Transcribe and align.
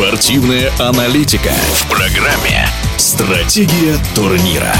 Спортивная 0.00 0.70
аналитика 0.78 1.50
в 1.74 1.90
программе 1.90 2.66
«Стратегия 2.96 3.98
турнира». 4.14 4.72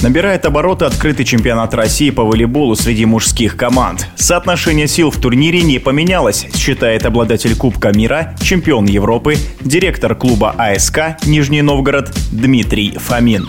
Набирает 0.00 0.46
обороты 0.46 0.84
открытый 0.84 1.24
чемпионат 1.24 1.74
России 1.74 2.10
по 2.10 2.22
волейболу 2.22 2.76
среди 2.76 3.06
мужских 3.06 3.56
команд. 3.56 4.06
Соотношение 4.14 4.86
сил 4.86 5.10
в 5.10 5.16
турнире 5.16 5.62
не 5.62 5.80
поменялось, 5.80 6.46
считает 6.54 7.04
обладатель 7.04 7.56
Кубка 7.56 7.90
мира, 7.90 8.36
чемпион 8.40 8.84
Европы, 8.84 9.36
директор 9.60 10.14
клуба 10.14 10.54
АСК 10.56 11.16
Нижний 11.26 11.62
Новгород 11.62 12.12
Дмитрий 12.30 12.92
Фомин. 12.96 13.48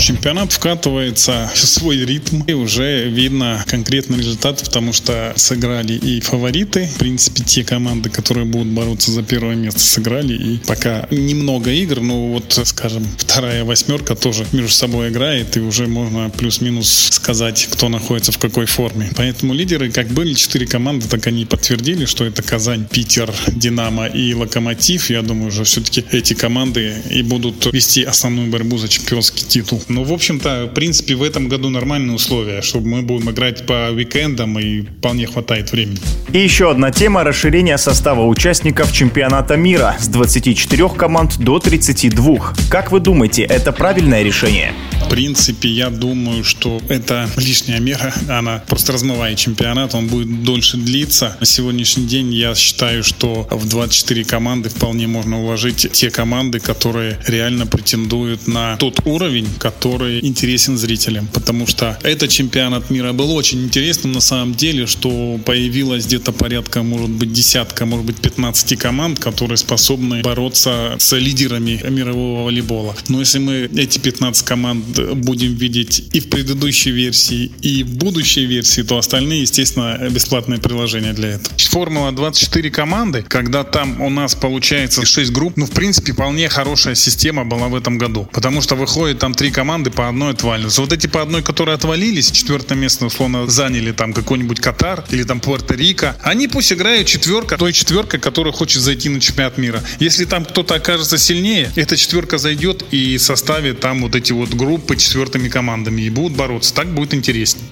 Чемпионат 0.00 0.50
вкатывается 0.50 1.50
в 1.54 1.58
свой 1.58 1.98
ритм, 1.98 2.42
и 2.46 2.52
уже 2.52 3.08
видно 3.08 3.62
конкретный 3.68 4.18
результат, 4.18 4.62
потому 4.64 4.92
что 4.92 5.34
сыграли 5.36 5.92
и 5.92 6.20
фавориты. 6.20 6.86
В 6.86 6.98
принципе, 6.98 7.44
те 7.44 7.64
команды, 7.64 8.08
которые 8.08 8.46
будут 8.46 8.68
бороться 8.68 9.10
за 9.10 9.22
первое 9.22 9.56
место, 9.56 9.80
сыграли. 9.80 10.34
И 10.34 10.58
пока 10.66 11.06
немного 11.10 11.70
игр, 11.70 12.00
но 12.00 12.28
вот, 12.28 12.58
скажем, 12.64 13.06
вторая 13.18 13.64
восьмерка 13.64 14.14
тоже 14.14 14.46
между 14.52 14.70
собой 14.70 15.10
играет, 15.10 15.56
и 15.56 15.60
уже 15.60 15.86
можно 15.86 16.30
плюс-минус 16.30 17.08
сказать, 17.12 17.68
кто 17.70 17.88
находится 17.88 18.32
в 18.32 18.38
какой 18.38 18.64
форме. 18.64 19.10
Поэтому 19.16 19.52
лидеры, 19.52 19.90
как 19.90 20.08
были 20.08 20.32
четыре 20.32 20.66
команды, 20.66 21.08
так 21.08 21.26
они 21.26 21.44
подтвердили, 21.44 22.06
что 22.06 22.24
это 22.24 22.42
Казань, 22.42 22.86
Питер, 22.90 23.32
Динамо 23.48 24.06
и 24.06 24.32
Локомотив. 24.32 25.10
Я 25.10 25.20
думаю, 25.22 25.52
что 25.52 25.64
все-таки 25.64 26.04
эти 26.10 26.32
команды 26.32 26.96
и 27.10 27.22
будут 27.22 27.70
вести 27.72 28.02
основную 28.02 28.50
борьбу 28.50 28.78
за 28.78 28.88
чемпионский 28.88 29.46
титул. 29.46 29.82
Ну, 29.90 30.04
в 30.04 30.12
общем-то, 30.12 30.68
в 30.70 30.74
принципе, 30.74 31.16
в 31.16 31.22
этом 31.24 31.48
году 31.48 31.68
нормальные 31.68 32.14
условия, 32.14 32.62
чтобы 32.62 32.86
мы 32.86 33.02
будем 33.02 33.28
играть 33.30 33.66
по 33.66 33.90
уикендам 33.92 34.56
и 34.56 34.82
вполне 34.82 35.26
хватает 35.26 35.72
времени. 35.72 35.98
И 36.32 36.38
еще 36.38 36.70
одна 36.70 36.92
тема– 36.92 37.24
расширение 37.24 37.76
состава 37.76 38.24
участников 38.24 38.92
чемпионата 38.92 39.56
мира 39.56 39.96
с 39.98 40.06
24 40.06 40.90
команд 40.90 41.38
до 41.38 41.58
32. 41.58 42.54
Как 42.70 42.92
вы 42.92 43.00
думаете, 43.00 43.42
это 43.42 43.72
правильное 43.72 44.22
решение? 44.22 44.74
Принципе, 45.10 45.68
я 45.68 45.90
думаю, 45.90 46.44
что 46.44 46.80
это 46.88 47.28
лишняя 47.36 47.80
мера. 47.80 48.14
Она 48.28 48.62
просто 48.66 48.92
размывает 48.92 49.36
чемпионат, 49.38 49.94
он 49.94 50.06
будет 50.06 50.44
дольше 50.44 50.76
длиться. 50.76 51.36
На 51.40 51.46
сегодняшний 51.46 52.06
день 52.06 52.32
я 52.32 52.54
считаю, 52.54 53.02
что 53.02 53.46
в 53.50 53.68
24 53.68 54.24
команды 54.24 54.68
вполне 54.68 55.08
можно 55.08 55.42
уложить 55.42 55.88
те 55.92 56.10
команды, 56.10 56.60
которые 56.60 57.18
реально 57.26 57.66
претендуют 57.66 58.46
на 58.46 58.76
тот 58.76 59.00
уровень, 59.04 59.48
который 59.58 60.24
интересен 60.24 60.78
зрителям. 60.78 61.26
Потому 61.26 61.66
что 61.66 61.98
этот 62.04 62.30
чемпионат 62.30 62.88
мира 62.90 63.12
был 63.12 63.32
очень 63.32 63.64
интересным 63.64 64.12
на 64.12 64.20
самом 64.20 64.54
деле, 64.54 64.86
что 64.86 65.40
появилось 65.44 66.06
где-то 66.06 66.30
порядка, 66.32 66.82
может 66.82 67.10
быть, 67.10 67.32
десятка, 67.32 67.84
может 67.84 68.06
быть, 68.06 68.18
15 68.18 68.78
команд, 68.78 69.18
которые 69.18 69.56
способны 69.56 70.22
бороться 70.22 70.94
с 70.98 71.16
лидерами 71.16 71.80
мирового 71.88 72.44
волейбола. 72.44 72.94
Но 73.08 73.18
если 73.18 73.40
мы 73.40 73.68
эти 73.74 73.98
15 73.98 74.44
команд 74.46 74.99
будем 75.14 75.54
видеть 75.54 76.04
и 76.12 76.20
в 76.20 76.28
предыдущей 76.28 76.90
версии, 76.90 77.50
и 77.62 77.82
в 77.82 77.94
будущей 77.96 78.46
версии, 78.46 78.82
то 78.82 78.98
остальные, 78.98 79.42
естественно, 79.42 79.98
бесплатные 80.10 80.60
приложения 80.60 81.12
для 81.12 81.30
этого. 81.30 81.54
Формула 81.70 82.10
24 82.10 82.70
команды, 82.70 83.24
когда 83.26 83.62
там 83.62 84.00
у 84.00 84.10
нас 84.10 84.34
получается 84.34 85.06
6 85.06 85.30
групп, 85.30 85.56
ну, 85.56 85.66
в 85.66 85.70
принципе, 85.70 86.12
вполне 86.12 86.48
хорошая 86.48 86.96
система 86.96 87.44
была 87.44 87.68
в 87.68 87.76
этом 87.76 87.96
году. 87.96 88.28
Потому 88.32 88.60
что 88.60 88.74
выходит 88.74 89.20
там 89.20 89.34
три 89.34 89.50
команды 89.50 89.90
по 89.90 90.08
одной 90.08 90.32
отваливаются. 90.32 90.80
Вот 90.80 90.92
эти 90.92 91.06
по 91.06 91.22
одной, 91.22 91.42
которые 91.42 91.76
отвалились, 91.76 92.32
четвертое 92.32 92.74
место, 92.74 93.06
условно, 93.06 93.46
заняли 93.46 93.92
там 93.92 94.12
какой-нибудь 94.12 94.60
Катар 94.60 95.04
или 95.10 95.22
там 95.22 95.38
Пуэрто-Рико, 95.38 96.14
они 96.22 96.48
пусть 96.48 96.72
играют 96.72 97.06
четверка, 97.06 97.56
той 97.56 97.72
четверкой, 97.72 98.18
которая 98.18 98.52
хочет 98.52 98.82
зайти 98.82 99.08
на 99.08 99.20
чемпионат 99.20 99.56
мира. 99.56 99.82
Если 100.00 100.24
там 100.24 100.44
кто-то 100.44 100.74
окажется 100.74 101.18
сильнее, 101.18 101.70
эта 101.76 101.96
четверка 101.96 102.38
зайдет 102.38 102.84
и 102.90 103.16
составит 103.18 103.80
там 103.80 104.02
вот 104.02 104.16
эти 104.16 104.32
вот 104.32 104.50
группы 104.50 104.89
группы 104.90 105.00
четвертыми 105.00 105.48
командами 105.48 106.02
и 106.02 106.10
будут 106.10 106.36
бороться. 106.36 106.74
Так 106.74 106.88
будет 106.88 107.14
интереснее. 107.14 107.64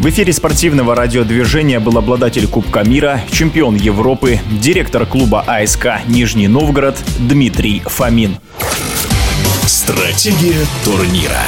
В 0.00 0.08
эфире 0.08 0.32
спортивного 0.32 0.94
радиодвижения 0.94 1.80
был 1.80 1.98
обладатель 1.98 2.46
Кубка 2.46 2.82
мира, 2.82 3.20
чемпион 3.30 3.76
Европы, 3.76 4.40
директор 4.60 5.04
клуба 5.06 5.44
АСК 5.46 6.00
Нижний 6.06 6.48
Новгород 6.48 6.96
Дмитрий 7.18 7.82
Фомин. 7.84 8.38
Стратегия 9.66 10.64
турнира. 10.84 11.42